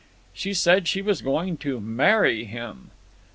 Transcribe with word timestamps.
"She 0.33 0.55
said 0.55 0.87
she 0.87 1.03
was 1.03 1.21
going 1.21 1.57
to 1.57 1.79
marry 1.79 2.45
him!" 2.45 2.89